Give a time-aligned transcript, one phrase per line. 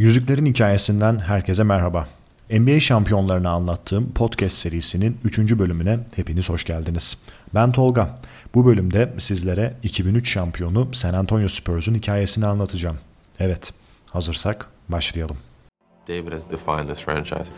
[0.00, 2.08] Yüzüklerin Hikayesinden herkese merhaba.
[2.50, 5.38] NBA şampiyonlarını anlattığım podcast serisinin 3.
[5.38, 7.18] bölümüne hepiniz hoş geldiniz.
[7.54, 8.18] Ben Tolga.
[8.54, 12.98] Bu bölümde sizlere 2003 şampiyonu San Antonio Spurs'un hikayesini anlatacağım.
[13.38, 13.72] Evet,
[14.10, 15.36] hazırsak başlayalım.
[16.08, 17.50] David has defined this franchise.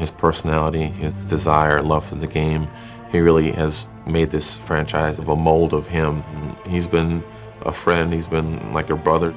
[0.00, 2.68] His personality, his desire, love for the game,
[3.12, 6.22] he really has made this franchise of a mold of him.
[6.68, 7.22] He's been
[7.64, 9.32] a friend, he's been like a brother,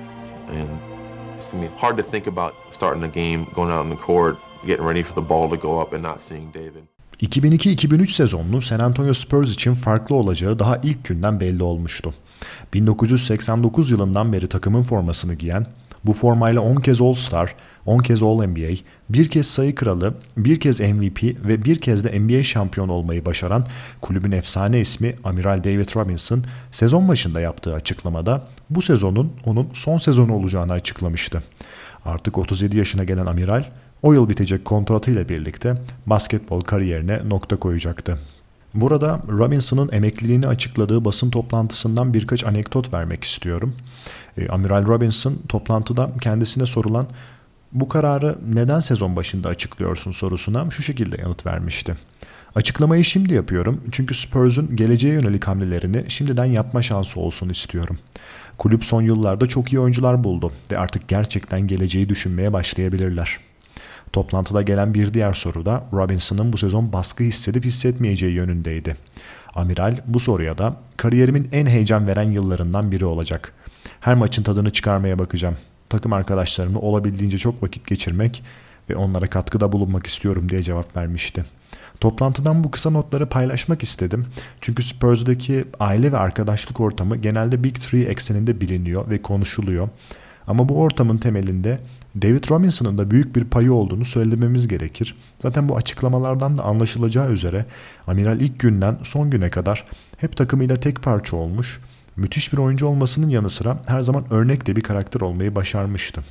[0.50, 0.89] and
[1.40, 4.38] it's gonna be hard to think about starting a game, going out on the court,
[4.68, 6.84] getting ready for the ball to go up and not seeing David.
[7.22, 12.14] 2002-2003 sezonunun San Antonio Spurs için farklı olacağı daha ilk günden belli olmuştu.
[12.74, 15.66] 1989 yılından beri takımın formasını giyen,
[16.06, 18.76] bu formayla 10 kez All-Star, 10 kez All-NBA,
[19.10, 23.66] bir kez sayı kralı, bir kez MVP ve bir kez de NBA şampiyonu olmayı başaran
[24.02, 30.34] kulübün efsane ismi Amiral David Robinson sezon başında yaptığı açıklamada bu sezonun onun son sezonu
[30.34, 31.44] olacağını açıklamıştı.
[32.06, 33.64] Artık 37 yaşına gelen Amiral
[34.02, 38.20] o yıl bitecek kontratıyla birlikte basketbol kariyerine nokta koyacaktı.
[38.74, 43.76] Burada Robinson'ın emekliliğini açıkladığı basın toplantısından birkaç anekdot vermek istiyorum.
[44.38, 47.08] E, Amiral Robinson toplantıda kendisine sorulan
[47.72, 51.96] bu kararı neden sezon başında açıklıyorsun sorusuna şu şekilde yanıt vermişti.
[52.56, 58.00] Açıklamayı şimdi yapıyorum çünkü Spurs'un geleceğe yönelik hamlelerini şimdiden yapma şansı olsun istiyorum.
[58.58, 63.40] Kulüp son yıllarda çok iyi oyuncular buldu ve artık gerçekten geleceği düşünmeye başlayabilirler.
[64.14, 68.96] Toplantıda gelen bir diğer soru da Robinson'ın bu sezon baskı hissedip hissetmeyeceği yönündeydi.
[69.56, 73.54] Amiral bu soruya da kariyerimin en heyecan veren yıllarından biri olacak.
[74.00, 75.58] Her maçın tadını çıkarmaya bakacağım.
[75.90, 78.44] Takım arkadaşlarımla olabildiğince çok vakit geçirmek
[78.90, 81.46] ve onlara katkıda bulunmak istiyorum diye cevap vermişti.
[82.00, 84.26] Toplantıdan bu kısa notları paylaşmak istedim.
[84.62, 89.90] Çünkü Spurs'daki aile ve arkadaşlık ortamı genelde Big Three ekseninde biliniyor ve konuşuluyor.
[90.48, 91.80] Ama bu ortamın temelinde
[92.16, 95.16] David Robinson'ın da büyük bir payı olduğunu söylememiz gerekir.
[95.40, 97.66] Zaten bu açıklamalardan da anlaşılacağı üzere
[98.08, 99.86] Amiral ilk günden son güne kadar
[100.18, 101.80] hep takımıyla tek parça olmuş,
[102.16, 106.24] müthiş bir oyuncu olmasının yanı sıra her zaman örnek de bir karakter olmayı başarmıştı.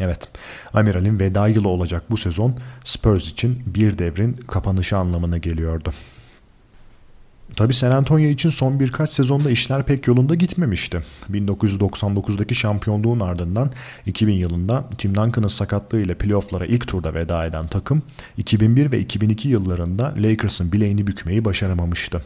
[0.00, 0.28] Evet,
[0.74, 5.92] Amiral'in veda yılı olacak bu sezon Spurs için bir devrin kapanışı anlamına geliyordu.
[7.54, 11.02] Tabi San Antonio için son birkaç sezonda işler pek yolunda gitmemişti.
[11.32, 13.70] 1999'daki şampiyonluğun ardından
[14.06, 18.02] 2000 yılında Tim Duncan'ın sakatlığı ile playofflara ilk turda veda eden takım
[18.36, 22.22] 2001 ve 2002 yıllarında Lakers'ın bileğini bükmeyi başaramamıştı.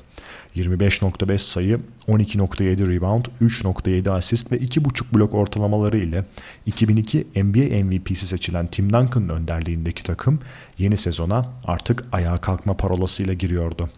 [0.56, 6.24] 25.5 sayı, 12.7 rebound, 3.7 asist ve 2.5 blok ortalamaları ile
[6.66, 10.40] 2002 NBA MVP'si seçilen Tim Duncan'ın önderliğindeki takım
[10.78, 13.88] yeni sezona artık ayağa kalkma parolasıyla giriyordu.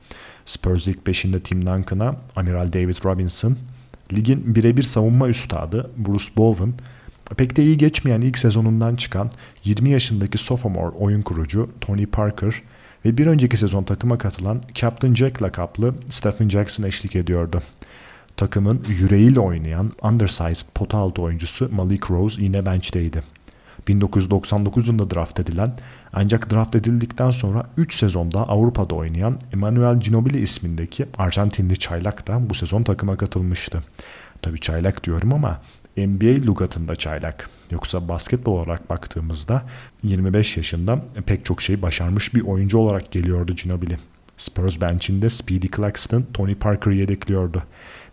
[0.46, 3.56] Spurs ilk 5'inde Tim Duncan'a Amiral David Robinson,
[4.12, 6.74] ligin birebir savunma üstadı Bruce Bowen,
[7.36, 9.30] pek de iyi geçmeyen ilk sezonundan çıkan
[9.64, 12.62] 20 yaşındaki sophomore oyun kurucu Tony Parker
[13.04, 17.62] ve bir önceki sezon takıma katılan Captain Jack lakaplı Stephen Jackson eşlik ediyordu.
[18.36, 23.22] Takımın yüreğiyle oynayan undersized pota altı oyuncusu Malik Rose yine bench'teydi.
[23.88, 25.76] 1999 yılında draft edilen
[26.12, 32.54] ancak draft edildikten sonra 3 sezonda Avrupa'da oynayan Emmanuel Ginobili ismindeki Arjantinli çaylak da bu
[32.54, 33.82] sezon takıma katılmıştı.
[34.42, 35.60] Tabi çaylak diyorum ama
[35.96, 37.50] NBA lugatında çaylak.
[37.70, 39.62] Yoksa basketbol olarak baktığımızda
[40.02, 43.98] 25 yaşında pek çok şey başarmış bir oyuncu olarak geliyordu Ginobili.
[44.36, 47.62] Spurs bench'inde Speedy Claxton, Tony Parker'ı yedekliyordu.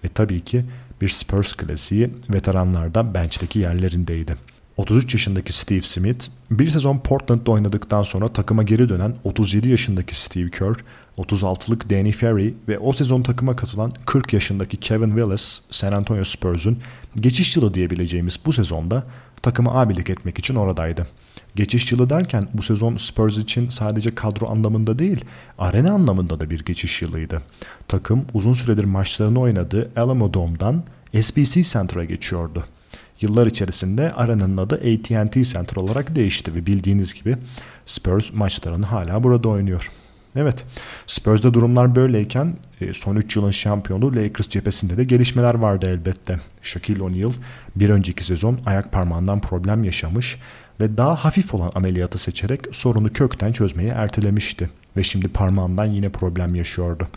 [0.03, 0.65] Ve tabii ki
[1.01, 4.35] bir Spurs klasiği veteranlarda bench'teki yerlerindeydi.
[4.79, 10.49] 33 yaşındaki Steve Smith, bir sezon Portland'da oynadıktan sonra takıma geri dönen 37 yaşındaki Steve
[10.49, 10.75] Kerr,
[11.17, 16.79] 36'lık Danny Ferry ve o sezon takıma katılan 40 yaşındaki Kevin Willis, San Antonio Spurs'un
[17.15, 19.03] geçiş yılı diyebileceğimiz bu sezonda
[19.41, 21.07] takıma abilik etmek için oradaydı.
[21.55, 25.25] Geçiş yılı derken bu sezon Spurs için sadece kadro anlamında değil,
[25.57, 27.41] arena anlamında da bir geçiş yılıydı.
[27.87, 30.83] Takım uzun süredir maçlarını oynadığı Alamo Dome'dan
[31.21, 32.65] SBC Center'a geçiyordu.
[33.21, 37.37] Yıllar içerisinde aranın adı AT&T Center olarak değişti ve bildiğiniz gibi
[37.85, 39.91] Spurs maçlarını hala burada oynuyor.
[40.35, 40.65] Evet,
[41.07, 46.39] Spurs'da durumlar böyleyken e, son 3 yılın şampiyonu Lakers cephesinde de gelişmeler vardı elbette.
[46.61, 47.31] Shaquille O'Neal
[47.75, 50.37] bir önceki sezon ayak parmağından problem yaşamış
[50.79, 56.55] ve daha hafif olan ameliyatı seçerek sorunu kökten çözmeyi ertelemişti ve şimdi parmağından yine problem
[56.55, 57.07] yaşıyordu.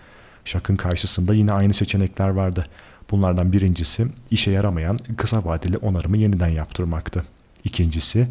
[0.44, 2.66] Shaq'ın karşısında yine aynı seçenekler vardı.
[3.12, 7.24] Bunlardan birincisi işe yaramayan kısa vadeli onarımı yeniden yaptırmaktı.
[7.64, 8.28] İkincisi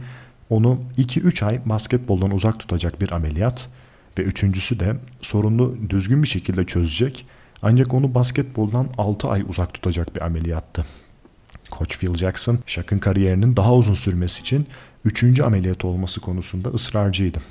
[0.50, 3.70] onu 2-3 ay basketboldan uzak tutacak bir ameliyat
[4.20, 7.26] ve üçüncüsü de sorunu düzgün bir şekilde çözecek
[7.62, 10.86] ancak onu basketboldan 6 ay uzak tutacak bir ameliyattı.
[11.72, 14.68] Koç Phil Jackson, Shaq'ın kariyerinin daha uzun sürmesi için
[15.06, 17.42] üçüncü ameliyat olması konusunda ısrarcıydı.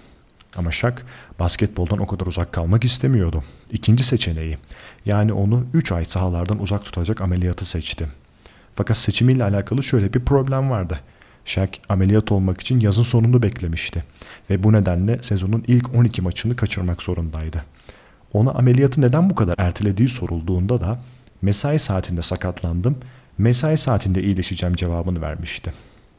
[0.57, 0.95] Ama Shaq
[1.39, 3.45] basketboldan o kadar uzak kalmak istemiyordu.
[3.73, 4.59] İkinci seçeneği
[5.07, 8.09] yani onu 3 ay sahalardan uzak tutacak ameliyatı seçti.
[8.75, 11.01] Fakat seçimiyle alakalı şöyle bir problem vardı.
[11.45, 14.05] Shaq ameliyat olmak için yazın sonunu beklemişti
[14.51, 17.65] ve bu nedenle sezonun ilk 12 maçını kaçırmak zorundaydı.
[18.33, 21.03] Ona ameliyatı neden bu kadar ertelediği sorulduğunda da
[21.43, 22.99] mesai saatinde sakatlandım,
[23.39, 25.73] mesai saatinde iyileşeceğim cevabını vermişti.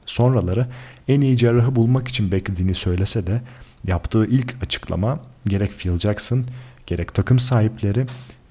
[0.06, 0.68] Sonraları
[1.08, 3.42] en iyi cerrahı bulmak için beklediğini söylese de
[3.88, 6.46] yaptığı ilk açıklama gerek Phil Jackson,
[6.88, 8.06] gerek takım sahipleri,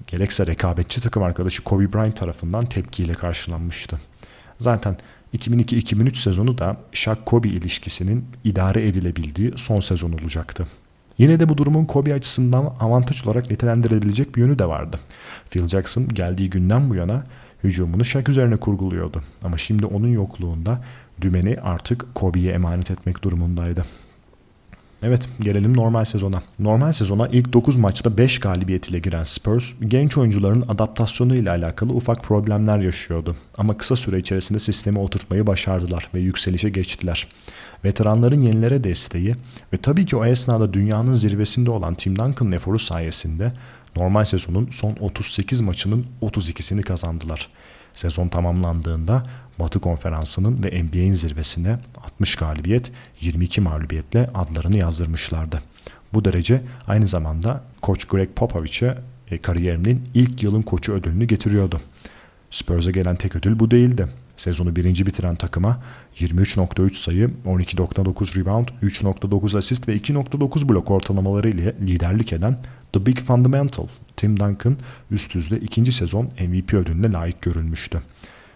[0.07, 3.99] gerekse rekabetçi takım arkadaşı Kobe Bryant tarafından tepkiyle karşılanmıştı.
[4.57, 4.97] Zaten
[5.37, 10.67] 2002-2003 sezonu da Shaq-Kobe ilişkisinin idare edilebildiği son sezon olacaktı.
[11.17, 14.99] Yine de bu durumun Kobe açısından avantaj olarak nitelendirebilecek bir yönü de vardı.
[15.49, 17.23] Phil Jackson geldiği günden bu yana
[17.63, 19.23] hücumunu Shaq üzerine kurguluyordu.
[19.43, 20.83] Ama şimdi onun yokluğunda
[21.21, 23.85] dümeni artık Kobe'ye emanet etmek durumundaydı.
[25.03, 26.43] Evet gelelim normal sezona.
[26.59, 31.93] Normal sezona ilk 9 maçta 5 galibiyet ile giren Spurs genç oyuncuların adaptasyonu ile alakalı
[31.93, 33.35] ufak problemler yaşıyordu.
[33.57, 37.27] Ama kısa süre içerisinde sistemi oturtmayı başardılar ve yükselişe geçtiler.
[37.85, 39.35] Veteranların yenilere desteği
[39.73, 43.53] ve tabii ki o esnada dünyanın zirvesinde olan Tim Duncan eforu sayesinde
[43.95, 47.49] normal sezonun son 38 maçının 32'sini kazandılar.
[47.93, 49.23] Sezon tamamlandığında
[49.59, 52.91] Batı Konferansı'nın ve NBA'in zirvesine 60 galibiyet,
[53.21, 55.61] 22 mağlubiyetle adlarını yazdırmışlardı.
[56.13, 58.97] Bu derece aynı zamanda koç Greg Popovich'e
[59.31, 61.81] e, kariyerinin ilk yılın koçu ödülünü getiriyordu.
[62.51, 64.07] Spurs'a gelen tek ödül bu değildi.
[64.37, 65.83] Sezonu birinci bitiren takıma
[66.15, 72.57] 23.3 sayı, 12.9 rebound, 3.9 asist ve 2.9 blok ortalamaları ile liderlik eden
[72.93, 73.87] The Big Fundamental,
[74.21, 74.77] Tim Duncan
[75.11, 78.01] üst düzde ikinci sezon MVP ödülüne layık görülmüştü.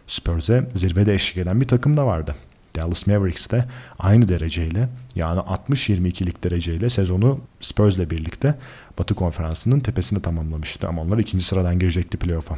[0.07, 2.35] Spurs'e zirvede eşlik eden bir takım da vardı.
[2.77, 3.65] Dallas Mavericks de
[3.99, 8.55] aynı dereceyle yani 60-22'lik dereceyle sezonu Spurs'le birlikte
[8.99, 12.57] Batı Konferansı'nın tepesini tamamlamıştı ama onlar ikinci sıradan girecekti playoff'a.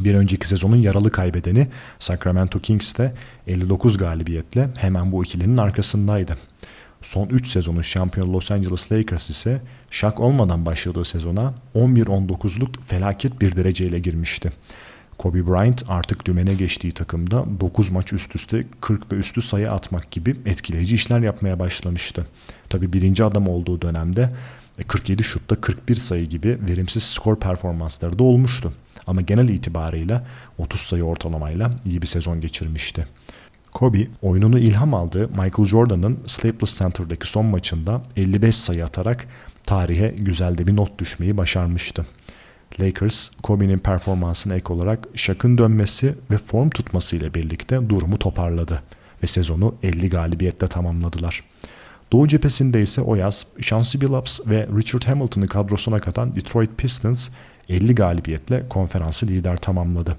[0.00, 1.68] Bir önceki sezonun yaralı kaybedeni
[1.98, 3.14] Sacramento Kings de
[3.46, 6.36] 59 galibiyetle hemen bu ikilinin arkasındaydı.
[7.02, 13.56] Son 3 sezonun şampiyonu Los Angeles Lakers ise şak olmadan başladığı sezona 11-19'luk felaket bir
[13.56, 14.52] dereceyle girmişti.
[15.18, 20.10] Kobe Bryant artık dümene geçtiği takımda 9 maç üst üste 40 ve üstü sayı atmak
[20.10, 22.26] gibi etkileyici işler yapmaya başlamıştı.
[22.68, 24.30] Tabi birinci adam olduğu dönemde
[24.88, 28.72] 47 şutta 41 sayı gibi verimsiz skor performansları da olmuştu.
[29.06, 30.26] Ama genel itibarıyla
[30.58, 33.06] 30 sayı ortalamayla iyi bir sezon geçirmişti.
[33.72, 39.26] Kobe oyununu ilham aldığı Michael Jordan'ın Staples Center'daki son maçında 55 sayı atarak
[39.64, 42.06] tarihe güzel de bir not düşmeyi başarmıştı.
[42.80, 48.82] Lakers, Kobe'nin performansına ek olarak Shaq'ın dönmesi ve form tutması ile birlikte durumu toparladı
[49.22, 51.44] ve sezonu 50 galibiyetle tamamladılar.
[52.12, 57.28] Doğu cephesinde ise o yaz Chauncey Billups ve Richard Hamilton'ı kadrosuna katan Detroit Pistons
[57.68, 60.16] 50 galibiyetle konferansı lider tamamladı.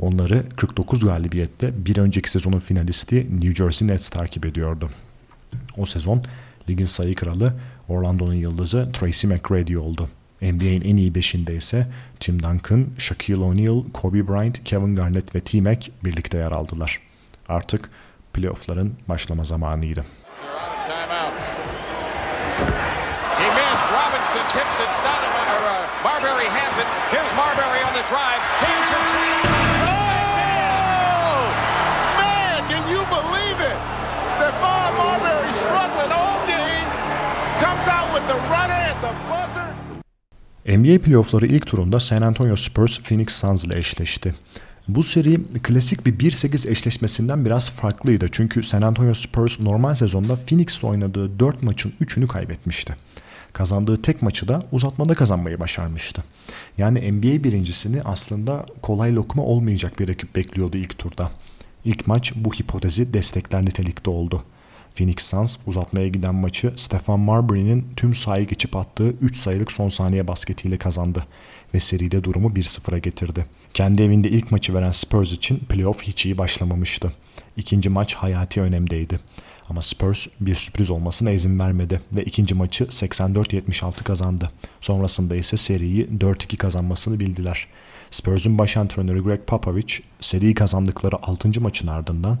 [0.00, 4.90] Onları 49 galibiyetle bir önceki sezonun finalisti New Jersey Nets takip ediyordu.
[5.76, 6.24] O sezon
[6.68, 7.54] ligin sayı kralı
[7.88, 10.08] Orlando'nun yıldızı Tracy McGrady oldu.
[10.42, 11.86] NBA'in en iyi beşinde ise
[12.20, 17.00] Tim Duncan, Shaquille O'Neal, Kobe Bryant, Kevin Garnett ve T-Mac birlikte yer aldılar.
[17.48, 17.90] Artık
[18.32, 20.04] playoffların başlama zamanıydı.
[24.52, 24.92] Tips it.
[24.92, 26.86] Stoudemire, uh, Marbury has it.
[27.10, 28.42] Here's Marbury on the drive.
[28.58, 29.54] Hanson.
[29.54, 29.59] Oh!
[40.66, 44.34] NBA playoffları ilk turunda San Antonio Spurs Phoenix Suns ile eşleşti.
[44.88, 48.28] Bu seri klasik bir 1-8 eşleşmesinden biraz farklıydı.
[48.32, 52.96] Çünkü San Antonio Spurs normal sezonda Phoenix'le oynadığı 4 maçın 3'ünü kaybetmişti.
[53.52, 56.24] Kazandığı tek maçı da uzatmada kazanmayı başarmıştı.
[56.78, 61.30] Yani NBA birincisini aslında kolay lokma olmayacak bir rakip bekliyordu ilk turda.
[61.84, 64.44] İlk maç bu hipotezi destekler nitelikte oldu.
[64.94, 70.28] Phoenix Suns uzatmaya giden maçı Stefan Marbury'nin tüm sahayı geçip attığı 3 sayılık son saniye
[70.28, 71.26] basketiyle kazandı
[71.74, 73.46] ve seride durumu 1-0'a getirdi.
[73.74, 77.12] Kendi evinde ilk maçı veren Spurs için playoff hiç iyi başlamamıştı.
[77.56, 79.20] İkinci maç hayati önemdeydi.
[79.68, 84.50] Ama Spurs bir sürpriz olmasına izin vermedi ve ikinci maçı 84-76 kazandı.
[84.80, 87.66] Sonrasında ise seriyi 4-2 kazanmasını bildiler.
[88.10, 91.60] Spurs'un baş antrenörü Greg Popovich seriyi kazandıkları 6.
[91.60, 92.38] maçın ardından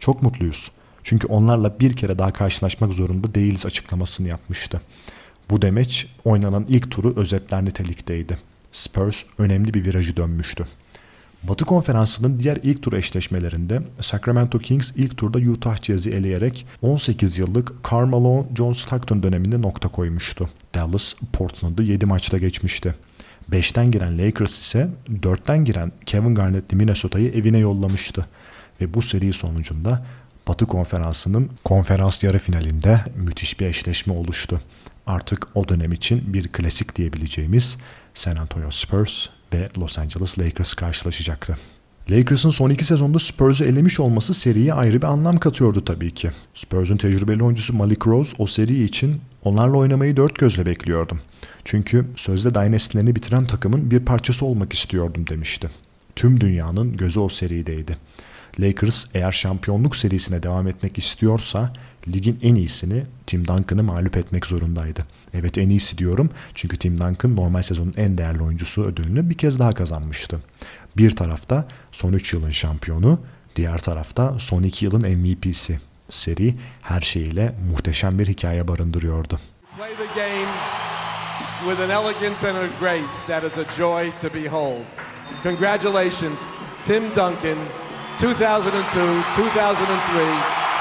[0.00, 0.70] çok mutluyuz.
[1.04, 4.80] Çünkü onlarla bir kere daha karşılaşmak zorunda değiliz açıklamasını yapmıştı.
[5.50, 8.38] Bu demeç oynanan ilk turu özetler nitelikteydi.
[8.72, 10.66] Spurs önemli bir virajı dönmüştü.
[11.42, 17.72] Batı Konferansı'nın diğer ilk tur eşleşmelerinde Sacramento Kings ilk turda Utah Jazz'i eleyerek 18 yıllık
[17.90, 20.50] Carmelo John Stockton döneminde nokta koymuştu.
[20.74, 22.94] Dallas, Portland'ı 7 maçta geçmişti.
[23.50, 28.26] 5'ten giren Lakers ise 4'ten giren Kevin Garnett'li Minnesota'yı evine yollamıştı.
[28.80, 30.06] Ve bu seri sonucunda
[30.48, 34.60] Batı Konferansı'nın konferans yarı finalinde müthiş bir eşleşme oluştu.
[35.06, 37.76] Artık o dönem için bir klasik diyebileceğimiz
[38.14, 41.56] San Antonio Spurs ve Los Angeles Lakers karşılaşacaktı.
[42.10, 46.30] Lakers'ın son iki sezonda Spurs'u elemiş olması seriye ayrı bir anlam katıyordu tabii ki.
[46.54, 51.20] Spurs'un tecrübeli oyuncusu Malik Rose o seri için onlarla oynamayı dört gözle bekliyordum.
[51.64, 55.70] Çünkü sözde dynasty'lerini bitiren takımın bir parçası olmak istiyordum demişti.
[56.16, 57.96] Tüm dünyanın gözü o serideydi.
[58.60, 61.72] Lakers eğer şampiyonluk serisine devam etmek istiyorsa
[62.08, 65.06] ligin en iyisini Tim Duncan'ı mağlup etmek zorundaydı.
[65.34, 69.58] Evet en iyisi diyorum çünkü Tim Duncan normal sezonun en değerli oyuncusu ödülünü bir kez
[69.58, 70.38] daha kazanmıştı.
[70.96, 73.20] Bir tarafta son 3 yılın şampiyonu,
[73.56, 75.80] diğer tarafta son 2 yılın MVP'si.
[76.10, 79.40] Seri her şeyiyle muhteşem bir hikaye barındırıyordu.
[79.76, 80.48] Play the game
[81.64, 84.84] with an elegance and a grace that is a joy to behold.
[85.42, 86.44] Congratulations,
[86.86, 87.58] Tim Duncan,
[88.22, 88.28] 2002-2003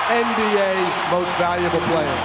[0.10, 0.75] NBA
[1.12, 2.17] Most Valuable Player.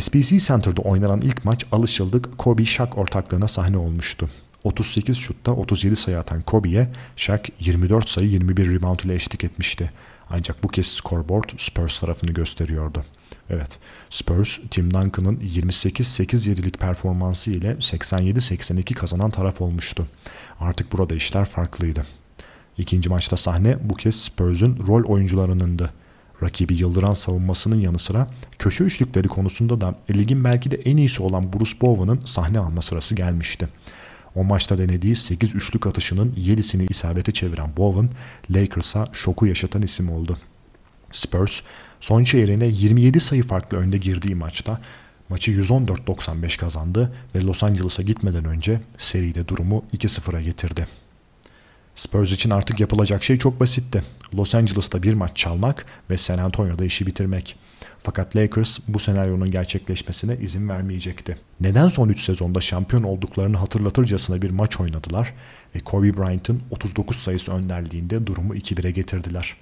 [0.00, 4.30] SBC Center'da oynanan ilk maç alışıldık Kobe Shaq ortaklığına sahne olmuştu.
[4.64, 9.90] 38 şutta 37 sayı atan Kobe'ye Shaq 24 sayı 21 rebound ile eşlik etmişti.
[10.30, 13.04] Ancak bu kez scoreboard Spurs tarafını gösteriyordu.
[13.50, 13.78] Evet,
[14.10, 20.06] Spurs, Tim Duncan'ın 28-8-7'lik performansı ile 87-82 kazanan taraf olmuştu.
[20.60, 22.06] Artık burada işler farklıydı.
[22.78, 25.90] İkinci maçta sahne bu kez Spurs'un rol oyuncularınındı.
[26.42, 31.52] Rakibi yıldıran savunmasının yanı sıra köşe üçlükleri konusunda da ligin belki de en iyisi olan
[31.52, 33.68] Bruce Bowen'ın sahne alma sırası gelmişti.
[34.34, 38.10] O maçta denediği 8 üçlük atışının 7'sini isabete çeviren Bowen,
[38.50, 40.38] Lakers'a şoku yaşatan isim oldu.
[41.12, 41.60] Spurs,
[42.00, 44.80] son çeyreğine 27 sayı farklı önde girdiği maçta
[45.28, 50.86] maçı 114-95 kazandı ve Los Angeles'a gitmeden önce seride durumu 2-0'a getirdi.
[51.94, 54.02] Spurs için artık yapılacak şey çok basitti.
[54.34, 57.56] Los Angeles'ta bir maç çalmak ve San Antonio'da işi bitirmek.
[58.00, 61.38] Fakat Lakers bu senaryonun gerçekleşmesine izin vermeyecekti.
[61.60, 65.34] Neden son 3 sezonda şampiyon olduklarını hatırlatırcasına bir maç oynadılar
[65.74, 69.56] ve Kobe Bryant'ın 39 sayısı önderliğinde durumu 2-1'e getirdiler.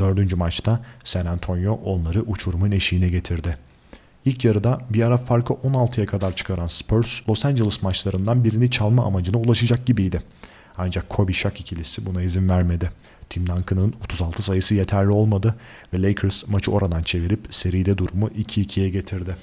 [0.00, 3.58] Dördüncü maçta San Antonio onları uçurumun eşiğine getirdi.
[4.24, 9.38] İlk yarıda bir ara farkı 16'ya kadar çıkaran Spurs, Los Angeles maçlarından birini çalma amacına
[9.38, 10.22] ulaşacak gibiydi.
[10.78, 12.90] Ancak Kobe Shaq ikilisi buna izin vermedi.
[13.30, 15.54] Tim Duncan'ın 36 sayısı yeterli olmadı
[15.92, 19.36] ve Lakers maçı oradan çevirip seride durumu 2-2'ye getirdi.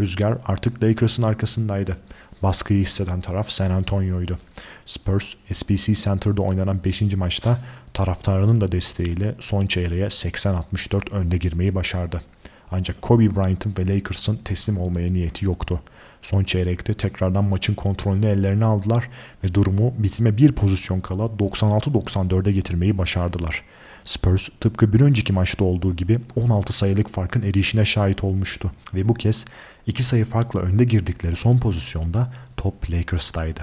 [0.00, 1.96] Rüzgar artık Lakers'ın arkasındaydı.
[2.42, 4.38] Baskıyı hisseden taraf San Antonio'ydu.
[4.86, 7.02] Spurs, SBC Center'da oynanan 5.
[7.02, 7.58] maçta
[7.94, 12.22] taraftarının da desteğiyle son çeyreğe 80-64 önde girmeyi başardı.
[12.70, 15.80] Ancak Kobe Bryant'ın ve Lakers'ın teslim olmaya niyeti yoktu.
[16.24, 19.08] Son çeyrekte tekrardan maçın kontrolünü ellerine aldılar
[19.44, 23.62] ve durumu bitime bir pozisyon kala 96-94'e getirmeyi başardılar.
[24.04, 29.14] Spurs tıpkı bir önceki maçta olduğu gibi 16 sayılık farkın erişine şahit olmuştu ve bu
[29.14, 29.44] kez
[29.86, 33.60] 2 sayı farkla önde girdikleri son pozisyonda top Lakers'taydı.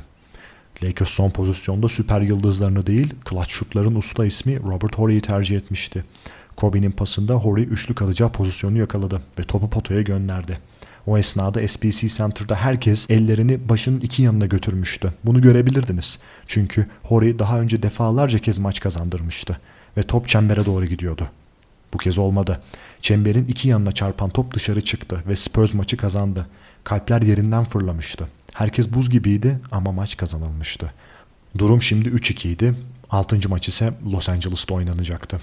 [0.84, 6.06] Lakers son pozisyonda süper yıldızlarını değil, clutch şutların usta ismi Robert Horry'i tercih etmişti.
[6.56, 10.71] Kobe'nin pasında Horry üçlük atacağı pozisyonu yakaladı ve topu potoya gönderdi.
[11.08, 15.14] O esnada SBC Center'da herkes ellerini başının iki yanına götürmüştü.
[15.24, 16.20] Bunu görebilirdiniz.
[16.48, 19.58] Çünkü Horry daha önce defalarca kez maç kazandırmıştı
[19.98, 21.28] ve top çembere doğru gidiyordu.
[21.94, 22.62] Bu kez olmadı.
[23.02, 26.48] Çemberin iki yanına çarpan top dışarı çıktı ve Spurs maçı kazandı.
[26.84, 28.28] Kalpler yerinden fırlamıştı.
[28.54, 30.94] Herkes buz gibiydi ama maç kazanılmıştı.
[31.58, 32.76] Durum şimdi 3-2 idi.
[33.10, 33.50] 6.
[33.50, 35.40] maç ise Los Angeles'ta oynanacaktı.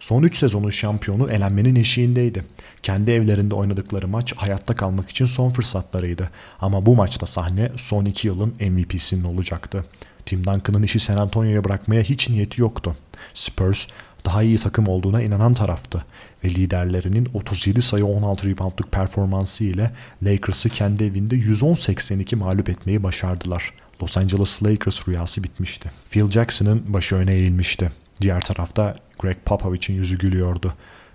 [0.00, 2.44] Son 3 sezonun şampiyonu elenmenin eşiğindeydi.
[2.82, 6.30] Kendi evlerinde oynadıkları maç hayatta kalmak için son fırsatlarıydı.
[6.60, 9.84] Ama bu maçta sahne son 2 yılın MVP'sinin olacaktı.
[10.26, 12.96] Tim Duncan'ın işi San Antonio'ya bırakmaya hiç niyeti yoktu.
[13.34, 13.86] Spurs
[14.24, 16.04] daha iyi takım olduğuna inanan taraftı
[16.44, 19.90] ve liderlerinin 37 sayı 16 reboundluk performansı ile
[20.22, 23.74] Lakers'ı kendi evinde 110-82 mağlup etmeyi başardılar.
[24.02, 25.90] Los Angeles Lakers rüyası bitmişti.
[26.08, 27.92] Phil Jackson'ın başı öne eğilmişti.
[28.20, 30.74] Diğer tarafta Greg Popovich'in yüzü gülüyordu.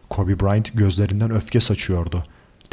[0.09, 2.23] Kobe Bryant gözlerinden öfke saçıyordu.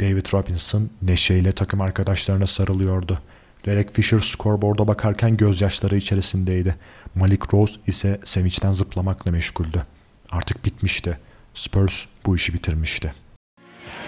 [0.01, 3.19] David Robinson neşeyle takım arkadaşlarına sarılıyordu.
[3.65, 6.75] Derek Fisher scoreboard'a bakarken gözyaşları içerisindeydi.
[7.15, 9.85] Malik Rose ise sevinçten zıplamakla meşguldü.
[10.31, 11.19] Artık bitmişti.
[11.53, 13.13] Spurs bu işi bitirmişti.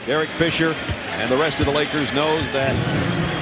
[0.08, 0.68] Derek Fisher
[1.22, 2.76] and the rest of the Lakers knows that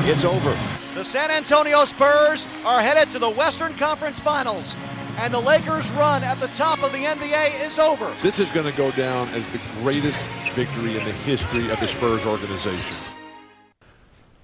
[0.08, 0.54] it's over.
[0.96, 4.76] The San Antonio Spurs are headed to the Western Conference Finals,
[5.22, 8.08] and the Lakers' run at the top of the NBA is over.
[8.22, 10.20] This is going to go down as the greatest
[10.56, 12.98] victory in the history of the Spurs organization.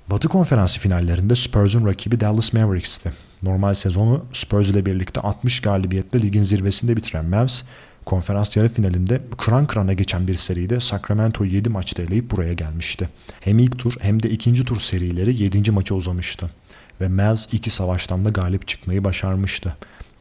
[0.08, 3.14] Batı Konferansı finallerinde Spurs'un rakibi Dallas Mavericks'ti.
[3.44, 7.62] Normal sezonu Spurs ile birlikte 60 galibiyetle ligin zirvesinde bitiren Mavs,
[8.06, 13.10] konferans yarı finalinde kıran kırana geçen bir seride Sacramento'yu 7 maçta eleyip buraya gelmişti.
[13.40, 15.72] Hem ilk tur hem de ikinci tur serileri 7.
[15.72, 16.50] maça uzamıştı.
[17.02, 19.78] Ve Mavs iki savaştan da galip çıkmayı başarmıştı.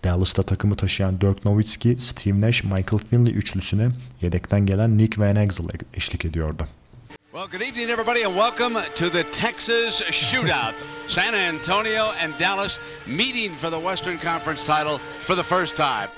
[0.07, 3.89] Dallas'ta takımı taşıyan Dirk Nowitzki, Steve Nash, Michael Finley üçlüsüne
[4.23, 6.69] yedekten gelen Nick Van Exel eşlik ediyordu.
[7.33, 10.75] Well, good evening, everybody, and welcome to the Texas Shootout.
[11.09, 16.09] San Antonio and Dallas meeting for the Western Conference title for the first time.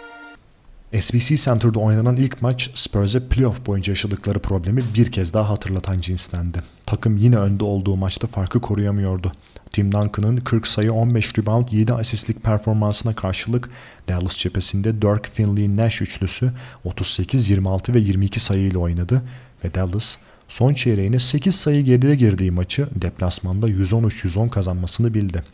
[1.00, 6.62] SBC Center'da oynanan ilk maç Spurs'e playoff boyunca yaşadıkları problemi bir kez daha hatırlatan cinstendi.
[6.86, 9.32] Takım yine önde olduğu maçta farkı koruyamıyordu.
[9.70, 13.70] Tim Duncan'ın 40 sayı 15 rebound 7 asistlik performansına karşılık
[14.08, 16.52] Dallas cephesinde Dirk Finley Nash üçlüsü
[16.84, 19.22] 38, 26 ve 22 sayıyla oynadı
[19.64, 20.16] ve Dallas
[20.48, 25.44] son çeyreğine 8 sayı geride girdiği maçı deplasmanda 113-110 kazanmasını bildi.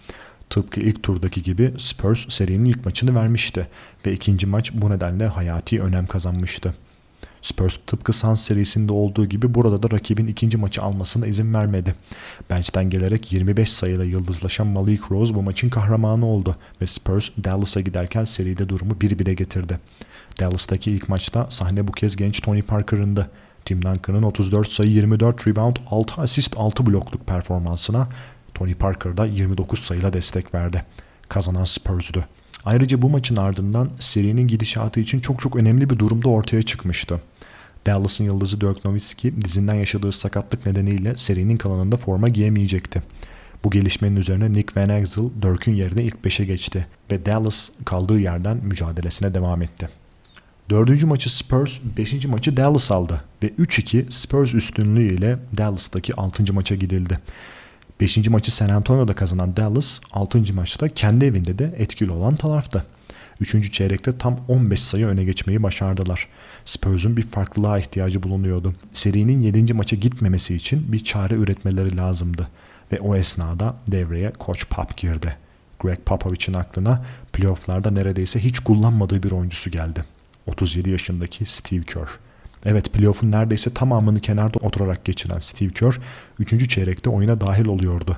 [0.50, 3.68] Tıpkı ilk turdaki gibi Spurs serinin ilk maçını vermişti
[4.06, 6.74] ve ikinci maç bu nedenle hayati önem kazanmıştı.
[7.44, 11.94] Spurs tıpkı Suns serisinde olduğu gibi burada da rakibin ikinci maçı almasına izin vermedi.
[12.50, 18.24] Bench'ten gelerek 25 sayıyla yıldızlaşan Malik Rose bu maçın kahramanı oldu ve Spurs Dallas'a giderken
[18.24, 19.80] seride durumu 1-1'e getirdi.
[20.40, 23.30] Dallas'taki ilk maçta sahne bu kez genç Tony Parker'ındı.
[23.64, 28.08] Tim Duncan'ın 34 sayı 24 rebound 6 asist 6 blokluk performansına
[28.54, 30.84] Tony Parker da 29 sayıyla destek verdi.
[31.28, 32.24] Kazanan Spurs'du.
[32.64, 37.20] Ayrıca bu maçın ardından serinin gidişatı için çok çok önemli bir durumda ortaya çıkmıştı.
[37.86, 43.02] Dallas'ın yıldızı Dirk Nowitzki dizinden yaşadığı sakatlık nedeniyle serinin kalanında forma giyemeyecekti.
[43.64, 48.56] Bu gelişmenin üzerine Nick Van Exel Dirk'ün yerine ilk 5'e geçti ve Dallas kaldığı yerden
[48.56, 49.88] mücadelesine devam etti.
[50.70, 56.74] Dördüncü maçı Spurs, beşinci maçı Dallas aldı ve 3-2 Spurs üstünlüğü ile Dallas'taki altıncı maça
[56.74, 57.18] gidildi.
[58.00, 62.84] Beşinci maçı San Antonio'da kazanan Dallas, altıncı maçta kendi evinde de etkili olan tarafta.
[63.40, 66.28] Üçüncü çeyrekte tam 15 sayı öne geçmeyi başardılar.
[66.64, 68.74] Spurs'un bir farklılığa ihtiyacı bulunuyordu.
[68.92, 69.74] Serinin 7.
[69.74, 72.48] maça gitmemesi için bir çare üretmeleri lazımdı.
[72.92, 75.36] Ve o esnada devreye Koç Pop girdi.
[75.80, 80.04] Greg Popovich'in aklına playofflarda neredeyse hiç kullanmadığı bir oyuncusu geldi.
[80.46, 82.08] 37 yaşındaki Steve Kerr.
[82.64, 86.00] Evet playoff'un neredeyse tamamını kenarda oturarak geçiren Steve Kerr
[86.38, 86.68] 3.
[86.68, 88.16] çeyrekte oyuna dahil oluyordu.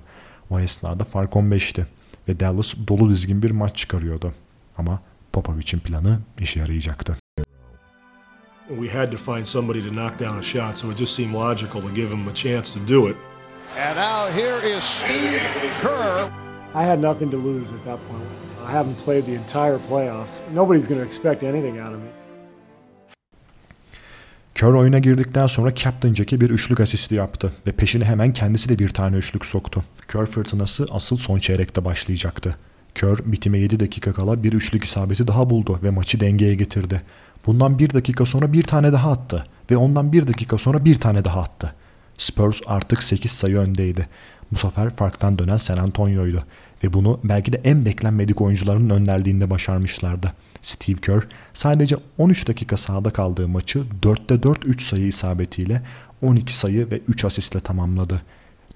[0.51, 1.87] O esnada fark 15'ti
[2.29, 4.35] ve Dallas dolu dizgin bir maç çıkarıyordu.
[4.79, 7.17] Ama Popovich'in planı işe yarayacaktı.
[8.69, 11.81] We had to find somebody to knock down a shot, so it just seemed logical
[11.81, 13.17] to give him a chance to do it.
[13.79, 15.41] And now here is Steve
[15.83, 16.29] Kerr.
[16.75, 18.25] I had nothing to lose at that point.
[18.69, 20.41] I haven't played the entire playoffs.
[20.55, 22.09] Nobody's going to expect anything out of me.
[24.55, 28.79] Kerr oyuna girdikten sonra Captain Jack'e bir üçlük asisti yaptı ve peşine hemen kendisi de
[28.79, 29.85] bir tane üçlük soktu.
[30.13, 32.57] Kerr fırtınası asıl son çeyrekte başlayacaktı.
[32.97, 37.03] Kerr bitime 7 dakika kala bir üçlük isabeti daha buldu ve maçı dengeye getirdi.
[37.47, 41.25] Bundan bir dakika sonra bir tane daha attı ve ondan bir dakika sonra bir tane
[41.25, 41.75] daha attı.
[42.19, 44.09] Spurs artık 8 sayı öndeydi.
[44.53, 46.43] Bu sefer farktan dönen San Antonio'ydu
[46.85, 50.33] ve bunu belki de en beklenmedik oyuncuların önderliğinde başarmışlardı.
[50.63, 55.83] Steve Kerr sadece 13 dakika sahada kaldığı maçı 4'te 4 3 sayı isabetiyle
[56.23, 58.23] 12 sayı ve 3 asistle tamamladı.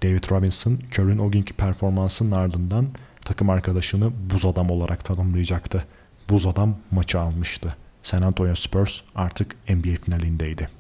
[0.02, 2.86] David Robinson, Kerr'ün o günkü performansının ardından
[3.30, 5.84] takım arkadaşını buz adam olarak tanımlayacaktı.
[6.30, 7.76] Buz adam maçı almıştı.
[8.02, 10.79] San Antonio Spurs artık NBA finalindeydi.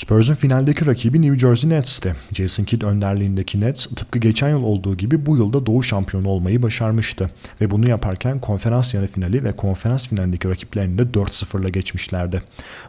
[0.00, 2.14] Spurs'un finaldeki rakibi New Jersey Nets'ti.
[2.32, 7.30] Jason Kidd önderliğindeki Nets tıpkı geçen yıl olduğu gibi bu yılda Doğu şampiyonu olmayı başarmıştı.
[7.60, 12.42] Ve bunu yaparken konferans yarı finali ve konferans finalindeki rakiplerini de 4-0'la geçmişlerdi.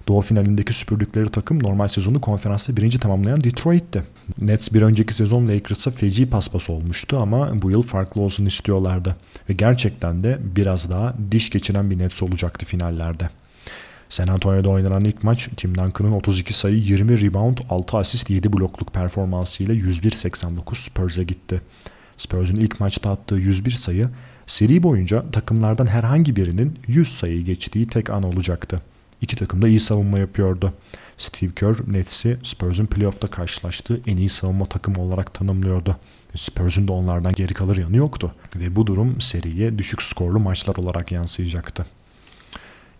[0.07, 4.03] Doğu finalindeki süpürdükleri takım normal sezonu konferansta birinci tamamlayan Detroit'ti.
[4.41, 9.15] Nets bir önceki sezon Lakers'a feci paspas olmuştu ama bu yıl farklı olsun istiyorlardı.
[9.49, 13.29] Ve gerçekten de biraz daha diş geçiren bir Nets olacaktı finallerde.
[14.11, 18.93] San Antonio'da oynanan ilk maç Tim Duncan'ın 32 sayı, 20 rebound, 6 asist, 7 blokluk
[18.93, 21.61] performansıyla 101-89 Spurs'e gitti.
[22.17, 24.09] Spurs'un ilk maçta attığı 101 sayı
[24.47, 28.81] seri boyunca takımlardan herhangi birinin 100 sayı geçtiği tek an olacaktı.
[29.21, 30.73] İki takım da iyi savunma yapıyordu.
[31.17, 35.97] Steve Kerr Nets'i Spurs'un playoff'ta karşılaştığı en iyi savunma takımı olarak tanımlıyordu.
[36.35, 41.11] Spurs'un da onlardan geri kalır yanı yoktu ve bu durum seriye düşük skorlu maçlar olarak
[41.11, 41.85] yansıyacaktı.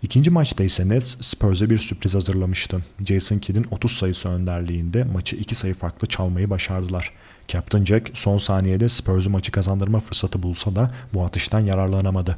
[0.01, 2.83] İkinci maçta ise Nets Spurs'e bir sürpriz hazırlamıştı.
[3.05, 7.11] Jason Kidd'in 30 sayısı önderliğinde maçı 2 sayı farklı çalmayı başardılar.
[7.47, 12.37] Captain Jack son saniyede Spurs'u maçı kazandırma fırsatı bulsa da bu atıştan yararlanamadı.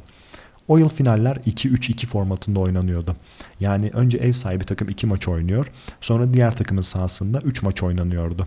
[0.68, 3.16] O yıl finaller 2-3-2 formatında oynanıyordu.
[3.60, 5.66] Yani önce ev sahibi takım 2 maç oynuyor,
[6.00, 8.46] sonra diğer takımın sahasında 3 maç oynanıyordu.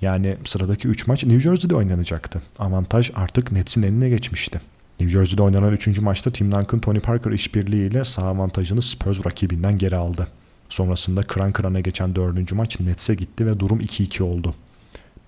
[0.00, 2.42] Yani sıradaki 3 maç New Jersey'de oynanacaktı.
[2.58, 4.60] Avantaj artık Nets'in eline geçmişti.
[5.00, 6.00] New Jersey'de oynanan 3.
[6.00, 10.28] maçta Tim Duncan Tony Parker işbirliğiyle saha avantajını Spurs rakibinden geri aldı.
[10.68, 12.52] Sonrasında kıran kırana geçen 4.
[12.52, 14.54] maç Nets'e gitti ve durum 2-2 oldu.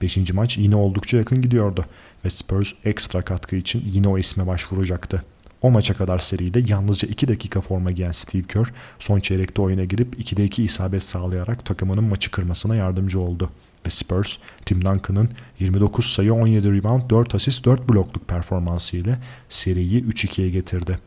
[0.02, 0.32] 5.
[0.32, 1.84] maç yine oldukça yakın gidiyordu
[2.24, 5.24] ve Spurs ekstra katkı için yine o isme başvuracaktı.
[5.62, 10.20] O maça kadar seride yalnızca 2 dakika forma giyen Steve Kerr son çeyrekte oyuna girip
[10.20, 13.50] 2'de 2 isabet sağlayarak takımının maçı kırmasına yardımcı oldu.
[13.86, 20.04] Ve Spurs, Tim Duncan'ın 29 sayı 17 rebound 4 asist 4 blokluk performansı ile seriyi
[20.04, 20.98] 3-2'ye getirdi.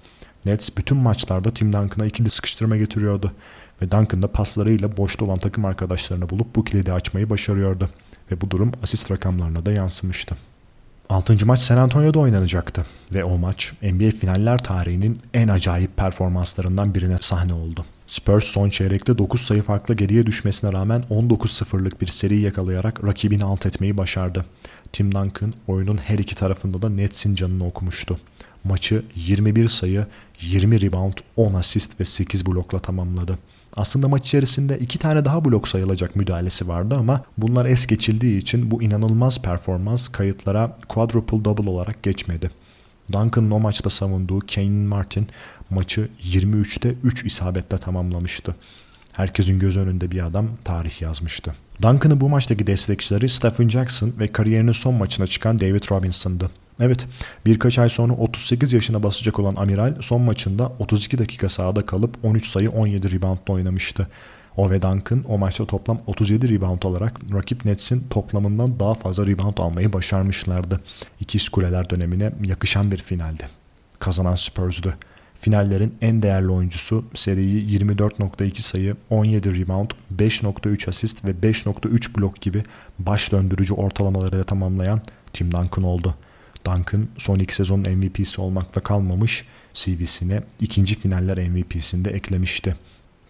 [0.46, 3.32] Nets bütün maçlarda Tim Duncan'a ikili sıkıştırma getiriyordu
[3.82, 7.90] ve Duncan da paslarıyla boşta olan takım arkadaşlarını bulup bu kilidi açmayı başarıyordu
[8.32, 10.38] ve bu durum asist rakamlarına da yansımıştı.
[11.10, 11.46] 6.
[11.46, 17.54] maç San Antonio'da oynanacaktı ve o maç NBA finaller tarihinin en acayip performanslarından birine sahne
[17.54, 17.86] oldu.
[18.14, 23.66] Spurs son çeyrekte 9 sayı farklı geriye düşmesine rağmen 19-0'lık bir seri yakalayarak rakibini alt
[23.66, 24.46] etmeyi başardı.
[24.92, 28.20] Tim Duncan oyunun her iki tarafında da Nets'in canını okumuştu.
[28.64, 30.06] Maçı 21 sayı,
[30.42, 33.40] 20 rebound, 10 asist ve 8 blokla tamamladı.
[33.76, 38.72] Aslında maç içerisinde iki tane daha blok sayılacak müdahalesi vardı ama bunlar es geçildiği için
[38.72, 42.52] bu inanılmaz performans kayıtlara quadruple double olarak geçmedi.
[43.14, 45.28] Duncan'ın o maçta savunduğu Kane Martin
[45.70, 48.56] maçı 23'te 3 isabetle tamamlamıştı.
[49.14, 51.56] Herkesin göz önünde bir adam tarih yazmıştı.
[51.82, 56.52] Duncan'ın bu maçtaki destekçileri Stephen Jackson ve kariyerinin son maçına çıkan David Robinson'dı.
[56.80, 57.08] Evet,
[57.46, 62.46] birkaç ay sonra 38 yaşına basacak olan Amiral son maçında 32 dakika sahada kalıp 13
[62.46, 64.08] sayı 17 reboundla oynamıştı.
[64.58, 69.58] O ve Duncan o maçta toplam 37 rebound alarak rakip Nets'in toplamından daha fazla rebound
[69.58, 70.82] almayı başarmışlardı.
[71.20, 73.44] İkiz kuleler dönemine yakışan bir finaldi.
[74.00, 74.94] Kazanan Spurs'du.
[75.36, 82.64] Finallerin en değerli oyuncusu seriyi 24.2 sayı, 17 rebound, 5.3 asist ve 5.3 blok gibi
[83.00, 85.02] baş döndürücü ortalamalarıyla tamamlayan
[85.34, 86.16] Tim Duncan oldu.
[86.66, 92.76] Duncan son iki sezonun MVP'si olmakla kalmamış, CV'sine ikinci finaller MVP'sinde eklemişti.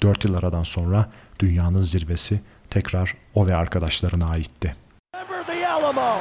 [0.04, 4.76] 4 yıl aradan sonra dünyanın zirvesi tekrar o ve arkadaşlarına aitti.
[5.16, 6.20] Remember the Alamo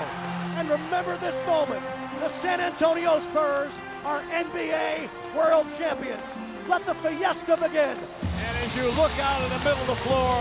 [0.59, 1.83] and remember this moment.
[2.21, 4.91] The San Antonio Spurs are NBA
[5.35, 6.29] World Champions.
[6.71, 7.97] Let the fiesta begin.
[8.45, 10.35] And as you look out in the middle of the floor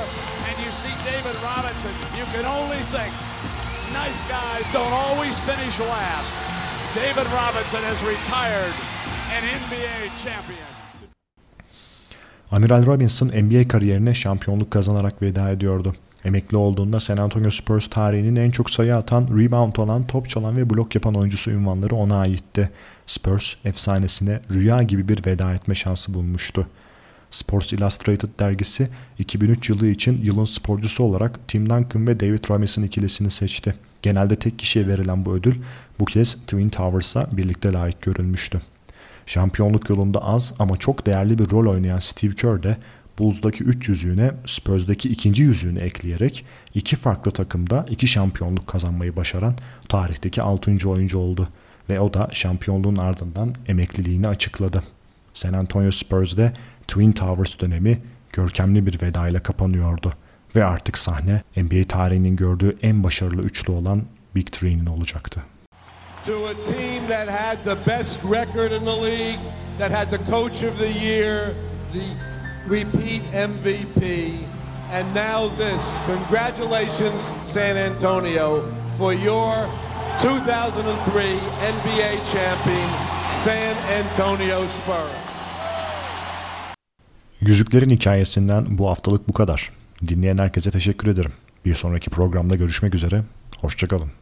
[0.48, 3.12] and you see David Robinson, you can only think,
[4.04, 6.32] nice guys don't always finish last.
[6.96, 8.76] David Robinson has retired
[9.36, 10.81] an NBA champion.
[12.52, 15.96] Amiral Robinson NBA kariyerine şampiyonluk kazanarak veda ediyordu.
[16.26, 20.70] Emekli olduğunda San Antonio Spurs tarihinin en çok sayı atan, rebound alan, top çalan ve
[20.70, 22.70] blok yapan oyuncusu ünvanları ona aitti.
[23.08, 26.68] Spurs efsanesine rüya gibi bir veda etme şansı bulmuştu.
[27.32, 33.32] Sports Illustrated dergisi 2003 yılı için yılın sporcusu olarak Tim Duncan ve David Robinson ikilisini
[33.32, 33.76] seçti.
[34.02, 35.56] Genelde tek kişiye verilen bu ödül
[36.00, 38.62] bu kez Twin Towers'a birlikte layık görülmüştü.
[39.32, 42.78] Şampiyonluk yolunda az ama çok değerli bir rol oynayan Steve Kerr de
[43.20, 49.56] Bulls'daki 3 yüzüğüne Spurs'daki ikinci yüzüğünü ekleyerek iki farklı takımda iki şampiyonluk kazanmayı başaran
[49.90, 50.90] tarihteki 6.
[50.90, 51.48] oyuncu oldu
[51.90, 54.84] ve o da şampiyonluğun ardından emekliliğini açıkladı.
[55.34, 56.54] San Antonio Spurs'de
[56.88, 58.02] Twin Towers dönemi
[58.34, 60.14] görkemli bir veda ile kapanıyordu
[60.56, 64.04] ve artık sahne NBA tarihinin gördüğü en başarılı üçlü olan
[64.36, 65.44] Big Three'nin olacaktı.
[66.26, 69.40] To a team that had the best record in the league,
[69.78, 71.56] that had the coach of the year,
[71.94, 72.16] the
[72.68, 74.46] repeat MVP,
[74.92, 75.82] and now this.
[76.06, 79.70] Congratulations, San Antonio, for your
[80.20, 81.40] 2003
[81.76, 82.90] NBA champion,
[83.44, 85.22] San Antonio Spurs.
[87.42, 89.72] Yüzüklerin hikayesinden bu haftalık bu kadar.
[90.08, 91.32] Dinleyen herkese teşekkür ederim.
[91.66, 93.24] Bir sonraki programda görüşmek üzere.
[93.62, 94.21] Hoşçakalın.